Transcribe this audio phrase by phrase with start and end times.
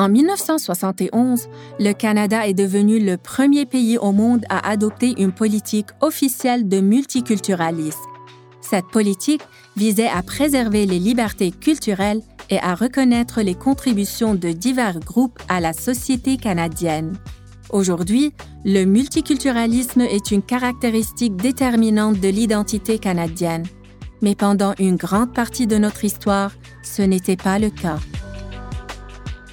[0.00, 5.88] En 1971, le Canada est devenu le premier pays au monde à adopter une politique
[6.00, 8.00] officielle de multiculturalisme.
[8.62, 9.42] Cette politique
[9.76, 15.60] visait à préserver les libertés culturelles et à reconnaître les contributions de divers groupes à
[15.60, 17.18] la société canadienne.
[17.68, 18.32] Aujourd'hui,
[18.64, 23.66] le multiculturalisme est une caractéristique déterminante de l'identité canadienne.
[24.22, 27.98] Mais pendant une grande partie de notre histoire, ce n'était pas le cas.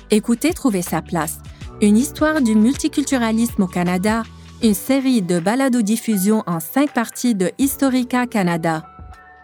[0.10, 1.40] Écoutez Trouver sa place,
[1.82, 4.24] une histoire du multiculturalisme au Canada,
[4.64, 8.86] une série de balados-diffusion en cinq parties de Historica Canada.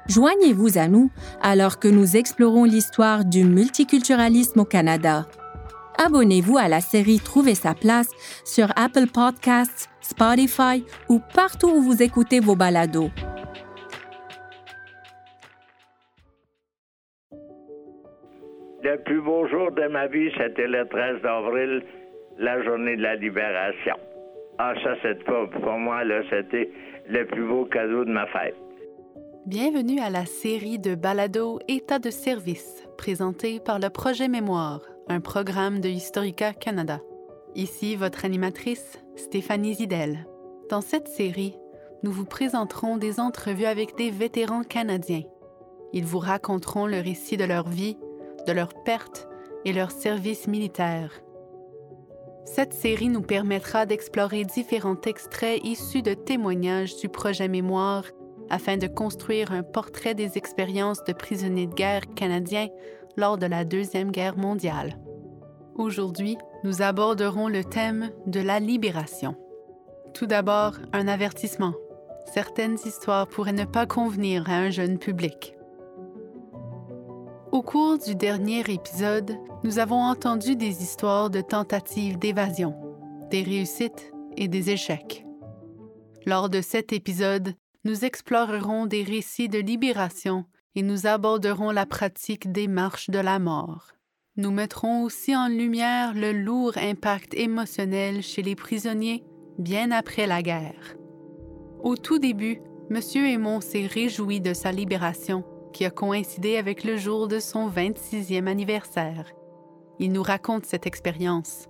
[0.07, 5.27] Joignez-vous à nous alors que nous explorons l'histoire du multiculturalisme au Canada.
[5.97, 8.07] Abonnez-vous à la série Trouver sa place
[8.45, 13.11] sur Apple Podcasts, Spotify ou partout où vous écoutez vos balados.
[18.83, 21.83] Le plus beau jour de ma vie, c'était le 13 avril,
[22.37, 23.95] la journée de la libération.
[24.57, 26.69] Ah, ça, c'est pour, pour moi, là, c'était
[27.07, 28.57] le plus beau cadeau de ma fête.
[29.45, 35.21] Bienvenue à la série de balados État de service, présentée par le Projet Mémoire, un
[35.21, 36.99] programme de Historica Canada.
[37.55, 40.27] Ici votre animatrice, Stéphanie Zidel.
[40.69, 41.55] Dans cette série,
[42.03, 45.23] nous vous présenterons des entrevues avec des vétérans canadiens.
[45.93, 47.97] Ils vous raconteront le récit de leur vie
[48.47, 49.27] de leurs pertes
[49.65, 51.11] et leur service militaire.
[52.45, 58.03] Cette série nous permettra d'explorer différents extraits issus de témoignages du projet Mémoire
[58.49, 62.67] afin de construire un portrait des expériences de prisonniers de guerre canadiens
[63.15, 64.97] lors de la Deuxième Guerre mondiale.
[65.75, 69.35] Aujourd'hui, nous aborderons le thème de la libération.
[70.13, 71.73] Tout d'abord, un avertissement.
[72.31, 75.52] Certaines histoires pourraient ne pas convenir à un jeune public.
[77.53, 82.73] Au cours du dernier épisode, nous avons entendu des histoires de tentatives d'évasion,
[83.29, 85.23] des réussites et des échecs.
[86.25, 87.53] Lors de cet épisode,
[87.85, 93.37] nous explorerons des récits de libération et nous aborderons la pratique des marches de la
[93.37, 93.91] mort.
[94.35, 99.23] Nous mettrons aussi en lumière le lourd impact émotionnel chez les prisonniers
[99.59, 100.95] bien après la guerre.
[101.83, 102.99] Au tout début, M.
[103.23, 108.47] Aymon s'est réjoui de sa libération qui a coïncidé avec le jour de son 26e
[108.47, 109.25] anniversaire.
[109.99, 111.69] Il nous raconte cette expérience.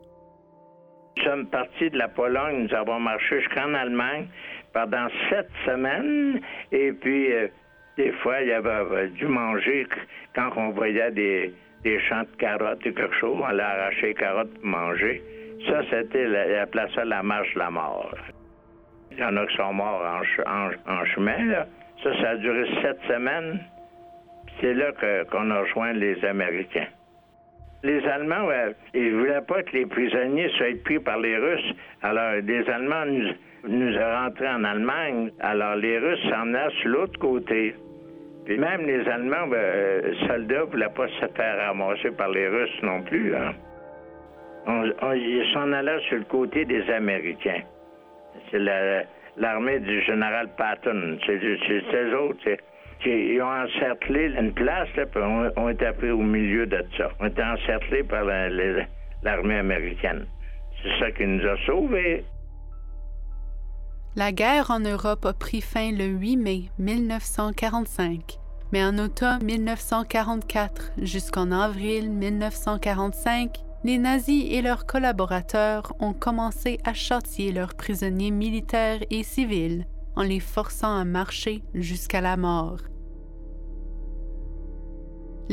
[1.18, 4.28] Nous sommes partis de la Pologne, nous avons marché jusqu'en Allemagne
[4.74, 7.48] pendant sept semaines, et puis euh,
[7.98, 9.88] des fois, il y avait euh, du manger
[10.36, 11.54] quand on voyait des,
[12.10, 15.22] champs de carottes ou quelque chose, on allait arracher les carottes pour manger.
[15.68, 18.16] Ça, c'était, la, place ça la marche de la mort.
[19.12, 20.02] Il y en a qui sont morts
[20.46, 21.66] en chemin,
[22.04, 23.60] Ça, ça a duré sept semaines.
[24.60, 24.92] C'est là
[25.32, 26.88] qu'on a rejoint les Américains.
[27.84, 28.48] Les Allemands,
[28.94, 31.74] ils ne voulaient pas que les prisonniers soient pris par les Russes.
[32.02, 33.06] Alors, les Allemands
[33.68, 35.32] nous, ont rentrés en Allemagne.
[35.42, 37.76] Alors, les Russes s'en venaient sur l'autre côté.
[38.46, 42.48] Puis même les Allemands, ben, euh, soldats, ne voulaient pas se faire ramasser par les
[42.48, 43.36] Russes non plus.
[43.36, 43.54] Hein.
[45.16, 47.64] ils s'en allaient sur le côté des Américains.
[48.50, 48.60] C'est
[49.38, 51.18] l'armée du général Patton.
[51.26, 52.50] C'est eux autres
[53.06, 57.10] ils ont encerclé une place, là, puis on, été pris au milieu de ça.
[57.20, 60.26] On était encerclés par l'armée américaine.
[60.82, 62.26] C'est ça qui nous a sauvés.
[64.16, 68.38] La guerre en Europe a pris fin le 8 mai 1945,
[68.72, 76.94] mais en automne 1944 jusqu'en avril 1945, les nazis et leurs collaborateurs ont commencé à
[76.94, 82.78] châtier leurs prisonniers militaires et civils en les forçant à marcher jusqu'à la mort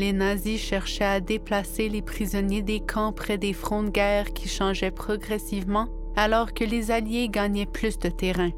[0.00, 4.48] les nazis cherchaient à déplacer les prisonniers des camps près des fronts de guerre qui
[4.48, 8.50] changeaient progressivement alors que les Alliés gagnaient plus de terrain.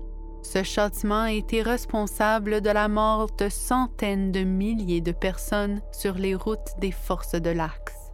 [0.42, 6.14] Ce châtiment a été responsable de la mort de centaines de milliers de personnes sur
[6.14, 8.12] les routes des forces de l'Axe.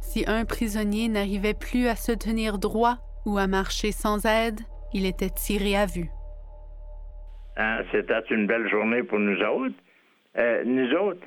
[0.00, 4.60] Si un prisonnier n'arrivait plus à se tenir droit ou à marcher sans aide,
[4.94, 6.10] il était tiré à vue.
[7.56, 9.74] Ah, c'était une belle journée pour nous autres.
[10.38, 11.20] Euh, nous autres,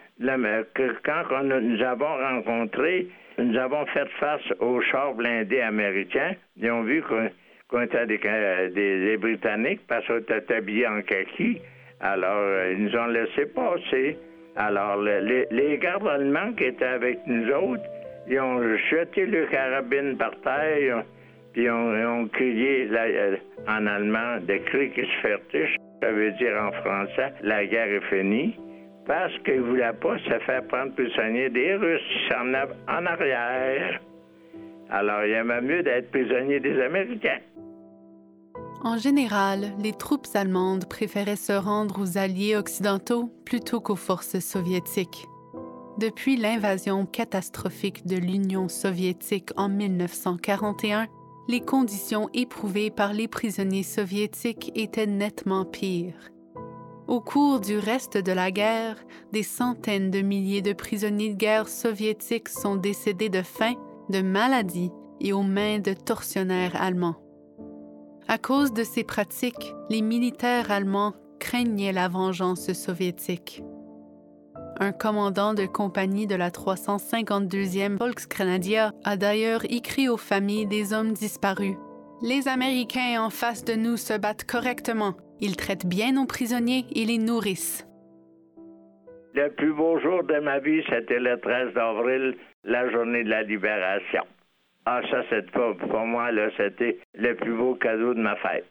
[1.04, 3.08] quand nous avons rencontré,
[3.40, 6.34] nous avons fait face aux chars blindés américains.
[6.58, 7.04] Ils ont vu
[7.68, 8.20] qu'on était des,
[8.70, 11.60] des, Britanniques parce qu'on était habillés en kaki.
[12.02, 14.18] Alors, euh, ils nous ont laissé passer.
[14.56, 17.84] Alors, les, gardes allemands qui étaient avec nous autres,
[18.28, 18.62] ils ont
[18.92, 21.04] jeté le carabine par terre,
[21.54, 25.66] puis ils ont, crié euh, en allemand des cris qui se.
[26.02, 28.56] Ça veut dire en français, la guerre est finie
[29.10, 34.00] parce qu'il ne voulait pas se faire prendre prisonnier des Russes en arrière.
[34.92, 37.40] Alors, il aimait mieux d'être prisonnier des Américains.
[38.84, 45.26] En général, les troupes allemandes préféraient se rendre aux alliés occidentaux plutôt qu'aux forces soviétiques.
[45.98, 51.08] Depuis l'invasion catastrophique de l'Union soviétique en 1941,
[51.48, 56.30] les conditions éprouvées par les prisonniers soviétiques étaient nettement pires.
[57.10, 58.96] Au cours du reste de la guerre,
[59.34, 63.74] des centaines de milliers de prisonniers de guerre soviétiques sont décédés de faim,
[64.10, 67.16] de maladie et aux mains de tortionnaires allemands.
[68.28, 73.64] À cause de ces pratiques, les militaires allemands craignaient la vengeance soviétique.
[74.80, 81.14] Un commandant de compagnie de la 352e Volksgrenadier a d'ailleurs écrit aux familles des hommes
[81.14, 81.76] disparus.
[82.22, 85.16] Les Américains en face de nous se battent correctement.
[85.42, 87.86] Ils traitent bien nos prisonniers et les nourrissent.
[89.34, 93.44] Le plus beau jour de ma vie, c'était le 13 avril, la journée de la
[93.44, 94.24] libération.
[94.86, 98.66] Ah, ça, c'est pour, pour moi, là, c'était le plus beau cadeau de ma fête.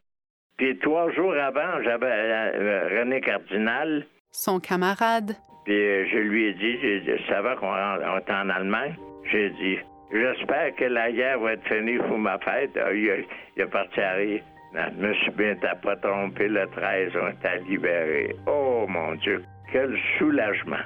[0.56, 4.04] Puis trois jours avant, j'avais euh, René Cardinal.
[4.32, 5.36] Son camarade.
[5.64, 8.96] Puis euh, je lui ai dit, je savais qu'on était en Allemagne?
[9.30, 9.78] J'ai dit,
[10.12, 12.70] j'espère que la guerre va être finie pour ma fête.
[12.76, 13.24] Ah, il,
[13.56, 14.42] est parti à rire.
[14.74, 18.36] Je me suis bien pas trompé, le 13, on était libérés.
[18.46, 19.42] Oh mon Dieu,
[19.72, 20.76] quel soulagement.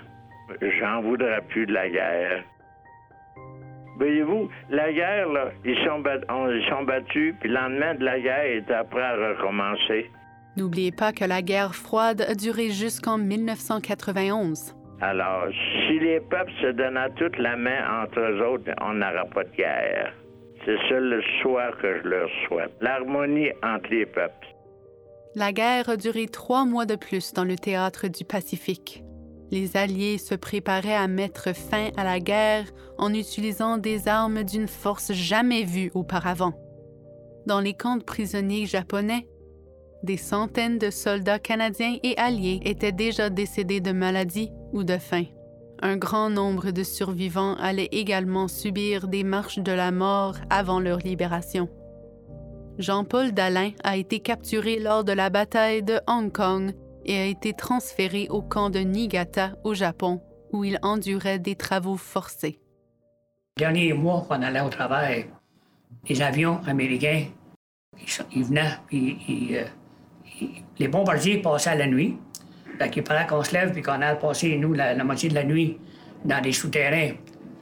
[0.81, 2.45] J'en voudrais plus de la guerre.
[3.99, 8.45] Voyez-vous, la guerre, là, ils sont, ils sont battus, puis le lendemain de la guerre
[8.45, 10.11] est après à recommencer.
[10.57, 14.77] N'oubliez pas que la guerre froide a duré jusqu'en 1991.
[15.01, 15.47] Alors,
[15.87, 19.57] si les peuples se donnaient toute la main entre eux autres, on n'aura pas de
[19.57, 20.13] guerre.
[20.65, 22.73] C'est ça le choix que je leur souhaite.
[22.81, 24.47] L'harmonie entre les peuples.
[25.35, 29.03] La guerre a duré trois mois de plus dans le théâtre du Pacifique
[29.53, 32.65] les Alliés se préparaient à mettre fin à la guerre
[32.97, 36.55] en utilisant des armes d'une force jamais vue auparavant.
[37.47, 39.29] Dans les camps de prisonniers japonais,
[40.03, 45.25] des centaines de soldats canadiens et alliés étaient déjà décédés de maladie ou de faim.
[45.85, 50.99] Un grand nombre de survivants allaient également subir des marches de la mort avant leur
[50.99, 51.69] libération.
[52.79, 56.73] Jean-Paul Dalin a été capturé lors de la bataille de Hong Kong
[57.05, 61.97] et a été transféré au camp de Niigata au Japon, où il endurait des travaux
[61.97, 62.61] forcés.
[63.57, 65.27] Dernier mois qu'on allait au travail,
[66.09, 67.25] les avions américains,
[68.31, 69.65] ils, venaient, euh,
[70.79, 72.17] les bombardiers passaient la nuit.
[72.81, 75.45] Donc, il fallait qu'on se lève puis qu'on aille passer, nous, la, moitié de la
[75.45, 75.79] nuit,
[76.25, 77.13] dans des souterrains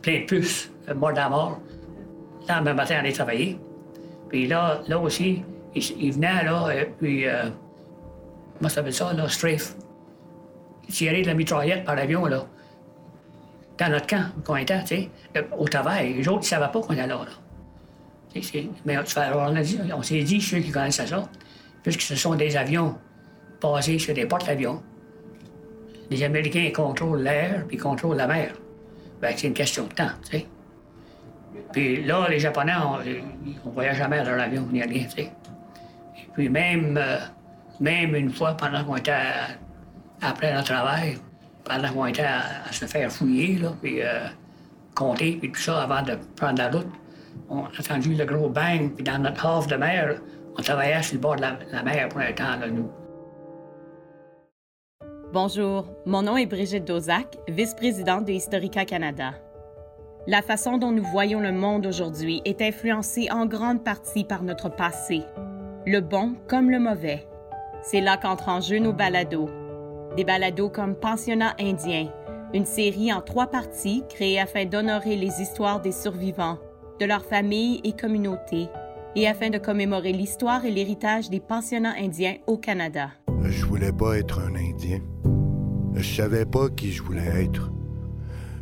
[0.03, 1.61] pleins de puces, euh, mort à mort.
[2.49, 3.59] Là, le matin, on allait travailler.
[4.29, 5.43] Puis là, là aussi,
[5.75, 7.25] ils, venaient, là, euh, puis
[8.61, 9.75] moi, ça s'appelle ça, là, strafe.
[10.89, 12.47] Tirer de la mitraillette par l'avion, là.
[13.79, 15.11] Dans notre camp, qu'on était, tu sais,
[15.57, 16.15] au travail.
[16.15, 17.31] Les autres, ils savaient pas qu'on était là, là.
[18.85, 21.29] Mais on, on s'est dit, ceux qui connaissent ça,
[21.83, 22.97] puisque ce sont des avions
[23.61, 24.83] basés sur des porte-avions,
[26.11, 28.53] les Américains contrôlent l'air puis contrôlent la mer.
[29.21, 30.11] Ben, c'est une question de temps.
[31.73, 35.33] Puis là, les Japonais, on ne voyait jamais dans l'avion ni rien, tu sais.
[36.35, 37.19] Puis même, euh,
[37.81, 39.13] même une fois, pendant qu'on était
[40.23, 41.19] après le travail,
[41.65, 44.27] pendant qu'on était à, se faire fouiller, là, puis euh,
[44.95, 46.89] compter, puis tout ça, avant de prendre la route,
[47.49, 50.17] on a entendu le gros bang, puis dans notre havre de mer,
[50.57, 52.91] on travaillait sur le bord de la, mer pour un temps, là, nous.
[55.33, 59.35] Bonjour, mon nom est Brigitte Dozac, vice-présidente de Historica Canada.
[60.27, 64.69] La façon dont nous voyons le monde aujourd'hui est influencée en grande partie par notre
[64.69, 65.23] passé,
[65.87, 67.29] le bon comme le mauvais,
[67.81, 69.49] c'est là qu'entrent en jeu nos balados.
[70.17, 72.09] Des balados comme Pensionnat indien,
[72.53, 76.59] une série en trois parties créée afin d'honorer les histoires des survivants,
[76.99, 78.67] de leurs familles et communautés,
[79.15, 83.11] et afin de commémorer l'histoire et l'héritage des pensionnats indiens au Canada.
[83.43, 85.01] Je voulais pas être un Indien.
[85.95, 87.71] Je savais pas qui je voulais être.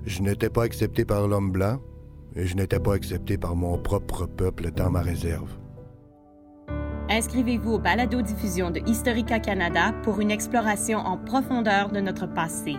[0.07, 1.79] Je n'étais pas accepté par l'homme blanc
[2.35, 5.51] et je n'étais pas accepté par mon propre peuple dans ma réserve.
[7.11, 12.77] Inscrivez-vous au balado-diffusion de Historica Canada pour une exploration en profondeur de notre passé.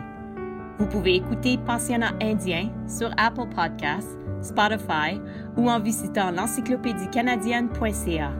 [0.78, 5.20] Vous pouvez écouter Pensionnat indien sur Apple Podcasts, Spotify
[5.58, 8.32] ou en visitant l'encyclopédie canadienne.ca.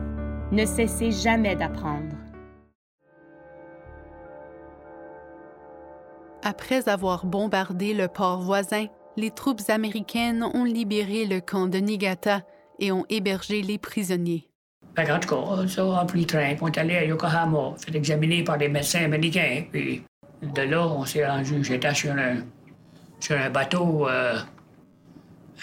[0.52, 2.19] Ne cessez jamais d'apprendre.
[6.42, 12.42] Après avoir bombardé le port voisin, les troupes américaines ont libéré le camp de Niigata
[12.78, 14.48] et ont hébergé les prisonniers.
[14.96, 18.68] En tout cas, pris le train, on est allé à Yokohama, fait examiner par des
[18.68, 19.64] médecins américains.
[19.70, 20.02] Puis
[20.42, 22.38] de là, on s'est rendu, j'étais sur un,
[23.20, 24.38] sur un bateau euh,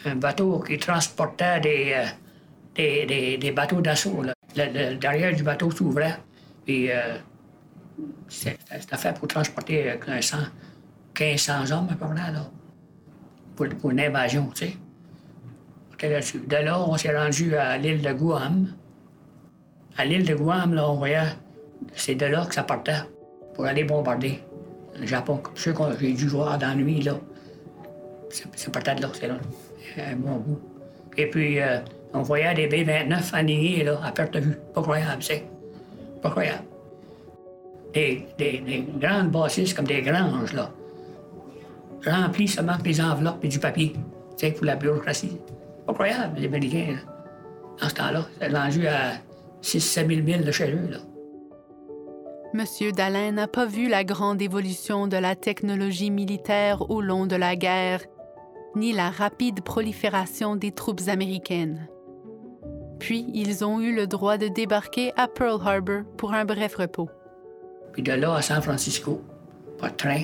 [0.06, 4.24] un bateau qui transportait des, euh, des, des, bateaux d'assaut.
[4.56, 6.18] Le, derrière du bateau s'ouvrait.
[6.66, 7.18] Puis euh,
[8.28, 10.38] c'était fait pour transporter 1500,
[11.20, 12.50] 1500 hommes à peu près, là,
[13.56, 14.78] pour, une invasion, tu sais.
[16.00, 18.68] De là, on s'est rendu à l'île de Guam.
[19.98, 21.24] À l'île de Guam, là, on voyait,
[21.96, 23.02] c'est de là que ça partait
[23.56, 24.44] pour aller bombarder
[25.00, 25.42] le Japon.
[25.56, 27.16] Ce que j'ai dû voir dans la nuit, là,
[28.30, 29.38] c'est partait de là, c'est là,
[29.98, 30.44] un bon.
[31.18, 31.80] Et puis, euh,
[32.14, 34.58] on voyait des B-29 alignés, là, à perte de vue.
[34.76, 35.44] Pas croyable, c'est.
[36.22, 36.64] Pas croyable.
[37.94, 40.70] Des grandes bâtisses comme des granges, là.
[42.06, 44.00] Remplies seulement des enveloppes et du papier, tu
[44.38, 45.38] sais, pour la bureaucratie.
[45.86, 47.14] Pas croyable, les Américains, là.
[47.86, 49.14] En ce temps-là, c'est vendu à
[49.62, 50.98] 6-7 000 milles de chez eux, là.
[52.54, 57.36] Monsieur Dalin n'a pas vu la grande évolution de la technologie militaire au long de
[57.36, 58.02] la guerre,
[58.76, 61.88] ni la rapide prolifération des troupes américaines.
[63.00, 67.10] Puis ils ont eu le droit de débarquer à Pearl Harbor pour un bref repos.
[67.92, 69.22] Puis de là à San Francisco,
[69.78, 70.24] par train,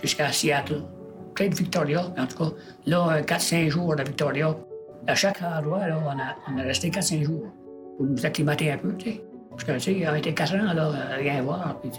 [0.00, 0.84] jusqu'à Seattle.
[1.38, 2.50] De Victoria, en tout cas.
[2.86, 4.56] Là, 4-5 jours de Victoria.
[5.06, 7.46] À chaque endroit, là, on, a, on a resté 4-5 jours
[7.96, 9.24] pour nous acclimater un peu, tu sais.
[9.50, 11.80] Parce que, tu sais, a été 4 ans, là, à rien voir.
[11.80, 11.90] Puis,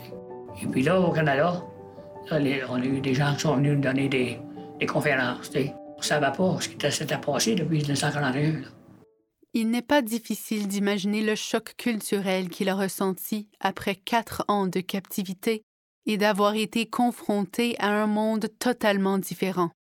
[0.62, 1.64] Et puis là, au Canada,
[2.32, 4.40] on a eu des gens qui sont venus nous donner des,
[4.80, 5.76] des conférences, tu sais.
[5.96, 8.62] On ne savait pas ce qui s'était passé depuis 1941.
[8.62, 8.68] Là.
[9.54, 14.80] Il n'est pas difficile d'imaginer le choc culturel qu'il a ressenti après quatre ans de
[14.80, 15.64] captivité
[16.06, 19.72] et d'avoir été confronté à un monde totalement différent.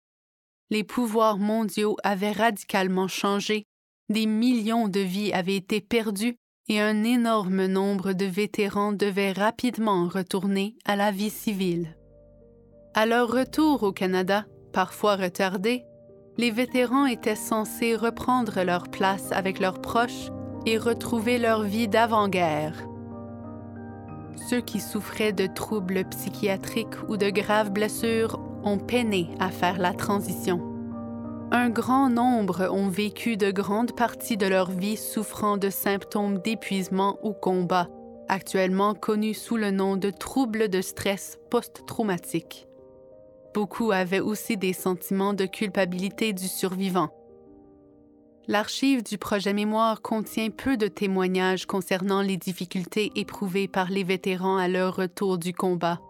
[0.71, 3.65] Les pouvoirs mondiaux avaient radicalement changé,
[4.09, 6.37] des millions de vies avaient été perdues
[6.69, 11.97] et un énorme nombre de vétérans devaient rapidement retourner à la vie civile.
[12.95, 15.85] À leur retour au Canada, parfois retardé,
[16.37, 20.31] les vétérans étaient censés reprendre leur place avec leurs proches
[20.67, 22.87] et retrouver leur vie d'avant-guerre.
[24.47, 29.93] Ceux qui souffraient de troubles psychiatriques ou de graves blessures ont peiné à faire la
[29.93, 30.61] transition.
[31.51, 37.19] Un grand nombre ont vécu de grandes parties de leur vie souffrant de symptômes d'épuisement
[37.23, 37.89] ou combat,
[38.29, 42.69] actuellement connus sous le nom de troubles de stress post-traumatique.
[43.55, 47.09] Beaucoup avaient aussi des sentiments de culpabilité du survivant.
[48.51, 54.57] L'archive du projet Mémoire contient peu de témoignages concernant les difficultés éprouvées par les vétérans
[54.57, 56.01] à leur retour du combat.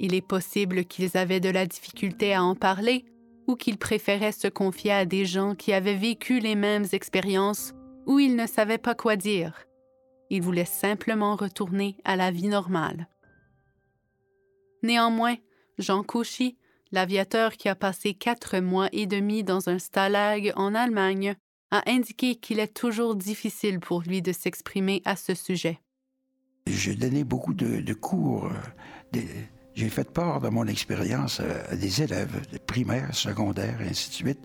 [0.00, 3.04] Il est possible qu'ils avaient de la difficulté à en parler
[3.46, 7.72] ou qu'ils préféraient se confier à des gens qui avaient vécu les mêmes expériences
[8.04, 9.54] ou ils ne savaient pas quoi dire.
[10.28, 13.06] Ils voulaient simplement retourner à la vie normale.
[14.82, 15.36] Néanmoins,
[15.78, 16.56] Jean Cauchy,
[16.90, 21.36] l'aviateur qui a passé quatre mois et demi dans un stalag en Allemagne,
[21.70, 25.78] a indiqué qu'il est toujours difficile pour lui de s'exprimer à ce sujet.
[26.66, 28.50] J'ai donné beaucoup de, cours.
[29.74, 34.14] j'ai fait part de mon expérience à, des élèves de primaire, secondaire, et ainsi de
[34.14, 34.40] suite,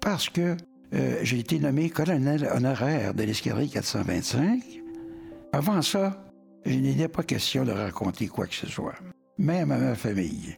[0.00, 0.56] parce que
[0.92, 4.62] euh, j'ai été nommé colonel honoraire de l'escadrille 425.
[5.52, 6.24] Avant ça,
[6.66, 8.96] il n'était pas question de raconter quoi que ce soit,
[9.38, 10.56] même à ma famille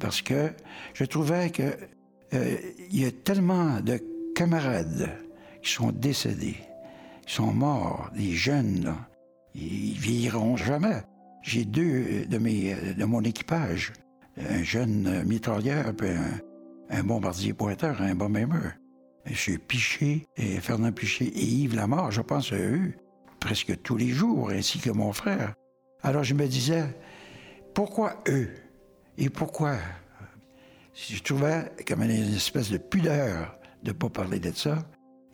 [0.00, 0.50] parce que
[0.94, 1.62] je trouvais que
[2.34, 2.56] euh,
[2.90, 4.00] il y a tellement de
[4.34, 5.10] camarades
[5.62, 6.56] qui sont décédés,
[7.26, 8.96] qui sont morts, des jeunes, là.
[9.54, 11.02] ils vieilliront jamais.
[11.42, 13.92] J'ai deux de, mon équipage,
[14.36, 16.10] un jeune mitrailleur, puis
[16.90, 18.46] un, bombardier pointeur, un bombardier.
[19.26, 19.58] M.
[19.58, 22.94] Piché, et Fernand Piché et Yves Lamar, je pense à eux
[23.38, 25.54] presque tous les jours, ainsi que mon frère.
[26.02, 26.84] Alors je me disais,
[27.74, 28.50] pourquoi eux?
[29.18, 29.76] Et pourquoi?
[30.94, 34.78] Je trouvais comme une espèce de pudeur de ne pas parler de ça.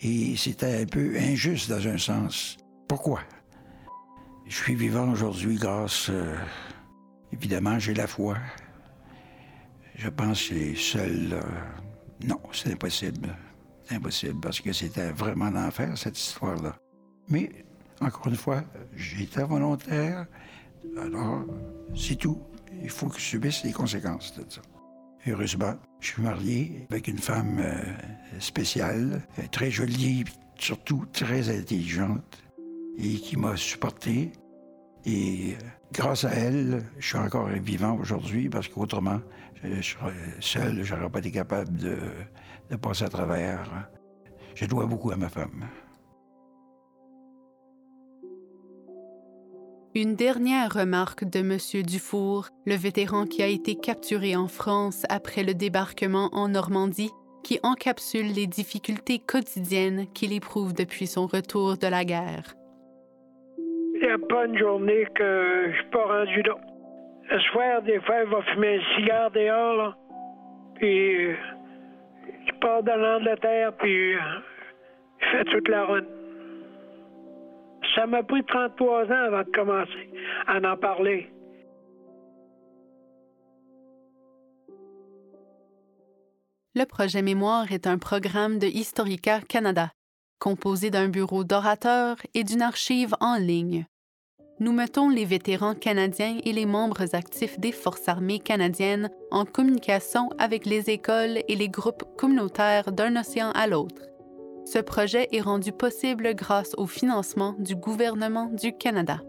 [0.01, 2.57] Et c'était un peu injuste dans un sens.
[2.89, 3.21] Pourquoi?
[4.47, 6.09] Je suis vivant aujourd'hui grâce...
[6.11, 6.37] Euh,
[7.33, 8.37] évidemment, j'ai la foi.
[9.97, 11.41] Je pense que c'est seul...
[12.25, 13.35] non, c'est impossible.
[13.85, 16.77] C'est impossible parce que c'était vraiment l'enfer, cette histoire-là.
[17.29, 17.51] Mais,
[18.01, 18.63] encore une fois,
[18.95, 20.27] j'étais volontaire.
[20.99, 21.45] Alors,
[21.95, 22.41] c'est tout
[22.83, 24.61] il faut que je subisse les conséquences de ça.
[25.29, 27.83] Heureusement, je suis marié avec une femme euh,
[28.39, 30.25] spéciale, euh, très jolie,
[30.57, 32.45] surtout très intelligente,
[32.97, 34.31] et qui m'a supporté.
[35.05, 39.21] Et euh, grâce à elle, je suis encore vivant aujourd'hui parce qu'autrement,
[40.41, 43.89] seul, je n'aurais pas été capable de passer à travers.
[44.55, 45.67] Je dois beaucoup à ma femme.
[49.99, 51.57] Une dernière remarque de M.
[51.83, 57.13] Dufour, le vétéran qui a été capturé en France après le débarquement en Normandie,
[57.43, 62.45] qui encapsule les difficultés quotidiennes qu'il éprouve depuis son retour de la guerre.
[63.95, 66.57] Il n'y a pas une journée que je suis pas rendu là.
[67.31, 69.97] Le soir, des fois, il va fumer un cigare dehors.
[70.75, 71.31] Puis,
[72.47, 76.16] je pars de l'Angleterre, puis je fais toute la run.
[77.97, 80.11] Ça m'a pris 33 ans avant de commencer
[80.47, 81.31] à en parler.
[86.75, 89.93] Le projet Mémoire est un programme de Historica Canada,
[90.39, 93.87] composé d'un bureau d'orateurs et d'une archive en ligne.
[94.61, 100.29] Nous mettons les vétérans canadiens et les membres actifs des Forces armées canadiennes en communication
[100.39, 104.03] avec les écoles et les groupes communautaires d'un océan à l'autre.
[104.67, 109.21] Ce projet est rendu possible grâce au financement du gouvernement du Canada.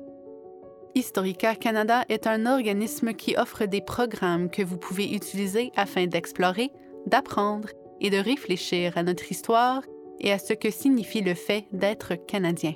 [0.95, 6.71] Historica Canada est un organisme qui offre des programmes que vous pouvez utiliser afin d'explorer,
[7.05, 7.69] d'apprendre
[8.01, 9.83] et de réfléchir à notre histoire
[10.19, 12.73] et à ce que signifie le fait d'être canadien.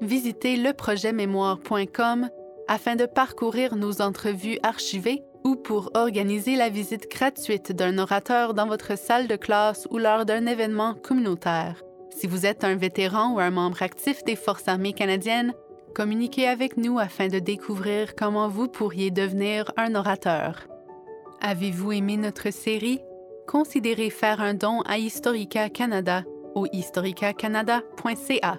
[0.00, 2.28] Visitez leprojetmémoire.com
[2.68, 8.68] afin de parcourir nos entrevues archivées ou pour organiser la visite gratuite d'un orateur dans
[8.68, 11.82] votre salle de classe ou lors d'un événement communautaire.
[12.14, 15.52] Si vous êtes un vétéran ou un membre actif des Forces armées canadiennes,
[15.94, 20.66] communiquez avec nous afin de découvrir comment vous pourriez devenir un orateur.
[21.40, 23.00] Avez-vous aimé notre série?
[23.46, 28.58] considérez faire un don à Historica Canada au historicacanada.ca.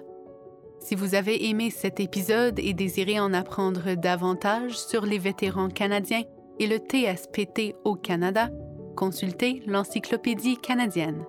[0.78, 6.22] Si vous avez aimé cet épisode et désirez en apprendre davantage sur les vétérans canadiens
[6.58, 8.50] et le TSPT au Canada,
[8.94, 11.24] consultez l'Encyclopédie canadienne.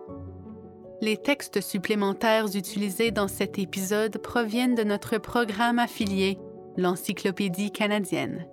[1.00, 6.39] Les textes supplémentaires utilisés dans cet épisode proviennent de notre programme affilié,
[6.75, 8.48] l'Encyclopédie canadienne.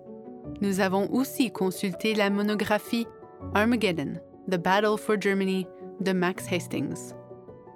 [0.61, 3.07] Nous avons aussi consulté la monographie
[3.55, 4.15] Armageddon
[4.51, 5.67] The Battle for Germany
[6.01, 7.15] de Max Hastings.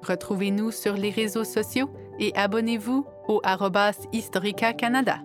[0.02, 3.40] Retrouvez-nous sur les réseaux sociaux et abonnez-vous au
[4.12, 5.20] Historica Canada.